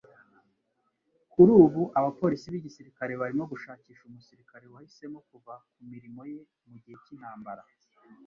Kuri 1.31 1.51
ubu 1.63 1.81
abapolisi 1.99 2.47
b'igisirikare 2.53 3.13
barimo 3.21 3.43
gushakisha 3.51 4.03
umusirikare 4.05 4.65
wahisemo 4.73 5.19
kuva 5.29 5.53
ku 5.73 5.81
mirimo 5.91 6.21
ye 6.31 6.39
mu 6.69 6.75
gihe 6.83 6.97
cy'intambara. 7.05 7.63